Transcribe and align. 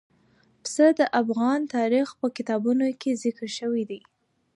پسه 0.61 0.85
د 0.99 1.01
افغان 1.21 1.59
تاریخ 1.75 2.07
په 2.19 2.27
کتابونو 2.37 2.85
کې 3.01 3.19
ذکر 3.23 3.47
شوي 3.57 3.83
دي. 3.89 3.99